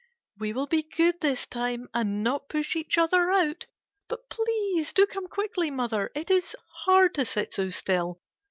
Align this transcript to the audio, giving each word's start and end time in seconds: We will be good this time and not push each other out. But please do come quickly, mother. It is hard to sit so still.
We 0.39 0.51
will 0.51 0.65
be 0.65 0.81
good 0.81 1.21
this 1.21 1.45
time 1.45 1.87
and 1.93 2.23
not 2.23 2.49
push 2.49 2.75
each 2.75 2.97
other 2.97 3.29
out. 3.31 3.67
But 4.07 4.29
please 4.31 4.93
do 4.93 5.05
come 5.05 5.27
quickly, 5.27 5.69
mother. 5.69 6.09
It 6.15 6.31
is 6.31 6.55
hard 6.85 7.13
to 7.13 7.23
sit 7.23 7.53
so 7.53 7.69
still. 7.69 8.19